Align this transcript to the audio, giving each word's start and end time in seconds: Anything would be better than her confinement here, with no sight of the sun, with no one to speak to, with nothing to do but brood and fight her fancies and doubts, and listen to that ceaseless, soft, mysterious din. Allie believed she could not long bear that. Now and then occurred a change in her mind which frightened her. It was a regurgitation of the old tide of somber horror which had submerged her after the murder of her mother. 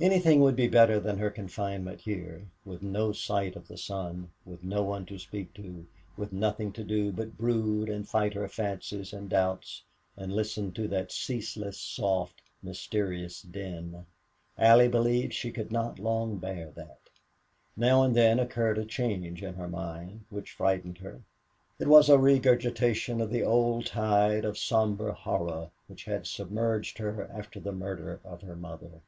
Anything 0.00 0.38
would 0.42 0.54
be 0.54 0.68
better 0.68 1.00
than 1.00 1.18
her 1.18 1.28
confinement 1.28 2.02
here, 2.02 2.46
with 2.64 2.84
no 2.84 3.10
sight 3.10 3.56
of 3.56 3.66
the 3.66 3.76
sun, 3.76 4.30
with 4.46 4.62
no 4.62 4.80
one 4.84 5.04
to 5.06 5.18
speak 5.18 5.52
to, 5.54 5.84
with 6.16 6.32
nothing 6.32 6.70
to 6.74 6.84
do 6.84 7.10
but 7.10 7.36
brood 7.36 7.88
and 7.88 8.08
fight 8.08 8.34
her 8.34 8.46
fancies 8.46 9.12
and 9.12 9.28
doubts, 9.28 9.82
and 10.16 10.32
listen 10.32 10.70
to 10.70 10.86
that 10.86 11.10
ceaseless, 11.10 11.80
soft, 11.80 12.40
mysterious 12.62 13.42
din. 13.42 14.06
Allie 14.56 14.86
believed 14.86 15.34
she 15.34 15.50
could 15.50 15.72
not 15.72 15.98
long 15.98 16.38
bear 16.38 16.70
that. 16.76 17.00
Now 17.76 18.04
and 18.04 18.14
then 18.14 18.38
occurred 18.38 18.78
a 18.78 18.84
change 18.84 19.42
in 19.42 19.54
her 19.54 19.68
mind 19.68 20.20
which 20.30 20.52
frightened 20.52 20.98
her. 20.98 21.22
It 21.80 21.88
was 21.88 22.08
a 22.08 22.20
regurgitation 22.20 23.20
of 23.20 23.30
the 23.30 23.42
old 23.42 23.86
tide 23.86 24.44
of 24.44 24.56
somber 24.56 25.10
horror 25.10 25.70
which 25.88 26.04
had 26.04 26.28
submerged 26.28 26.98
her 26.98 27.28
after 27.34 27.58
the 27.58 27.72
murder 27.72 28.20
of 28.24 28.42
her 28.42 28.54
mother. 28.54 29.00